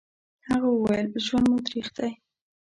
[0.47, 2.11] هغه وويل: ژوند مو تريخ دی.